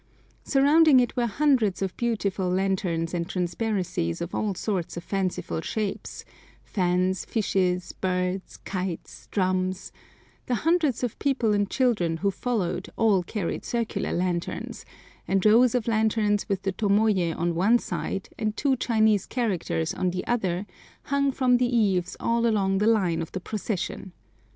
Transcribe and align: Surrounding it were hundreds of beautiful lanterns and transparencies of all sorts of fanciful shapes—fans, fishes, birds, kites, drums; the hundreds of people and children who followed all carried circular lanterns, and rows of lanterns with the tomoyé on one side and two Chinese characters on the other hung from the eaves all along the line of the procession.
Surrounding 0.43 0.99
it 0.99 1.15
were 1.15 1.27
hundreds 1.27 1.79
of 1.83 1.95
beautiful 1.95 2.49
lanterns 2.49 3.13
and 3.13 3.29
transparencies 3.29 4.19
of 4.19 4.33
all 4.33 4.55
sorts 4.55 4.97
of 4.97 5.03
fanciful 5.03 5.61
shapes—fans, 5.61 7.23
fishes, 7.25 7.93
birds, 8.01 8.57
kites, 8.57 9.27
drums; 9.29 9.91
the 10.47 10.55
hundreds 10.55 11.03
of 11.03 11.19
people 11.19 11.53
and 11.53 11.69
children 11.69 12.17
who 12.17 12.31
followed 12.31 12.89
all 12.97 13.21
carried 13.21 13.63
circular 13.63 14.11
lanterns, 14.11 14.85
and 15.27 15.45
rows 15.45 15.75
of 15.75 15.87
lanterns 15.87 16.49
with 16.49 16.63
the 16.63 16.73
tomoyé 16.73 17.37
on 17.37 17.53
one 17.53 17.77
side 17.77 18.27
and 18.39 18.57
two 18.57 18.75
Chinese 18.75 19.27
characters 19.27 19.93
on 19.93 20.09
the 20.09 20.25
other 20.25 20.65
hung 21.03 21.31
from 21.31 21.57
the 21.57 21.77
eaves 21.77 22.17
all 22.19 22.47
along 22.47 22.79
the 22.79 22.87
line 22.87 23.21
of 23.21 23.31
the 23.33 23.39
procession. 23.39 24.13